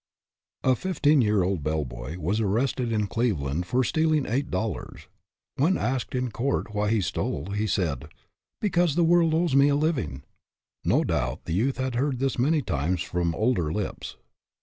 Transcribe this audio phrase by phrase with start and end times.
[0.63, 5.05] FIFTEEN YEAR OLD bell boy, was arrested in Cleveland, for steal ing eight dollars.
[5.57, 8.09] When asked in court why he stole, he said"
[8.61, 10.23] Be cause the world owes me a living."
[10.83, 14.17] No doubt the youth had heard this many times from older lips.